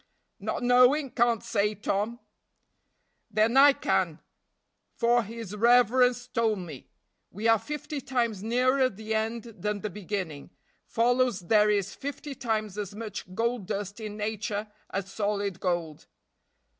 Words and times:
"Not 0.39 0.63
knowing, 0.63 1.11
can't 1.11 1.43
say, 1.43 1.75
Tom." 1.75 2.19
"Then 3.29 3.55
I 3.55 3.71
can, 3.71 4.19
for 4.95 5.21
his 5.21 5.55
reverence 5.55 6.25
told 6.27 6.57
me. 6.57 6.89
We 7.29 7.47
are 7.47 7.59
fifty 7.59 8.01
times 8.01 8.41
nearer 8.41 8.89
the 8.89 9.13
end 9.13 9.43
than 9.43 9.81
the 9.81 9.91
beginning, 9.91 10.49
follows 10.87 11.41
there 11.41 11.69
is 11.69 11.93
fifty 11.93 12.33
times 12.33 12.79
as 12.79 12.95
much 12.95 13.35
gold 13.35 13.67
dust 13.67 13.99
in 13.99 14.17
nature 14.17 14.71
as 14.89 15.13
solid 15.13 15.59
gold." 15.59 16.07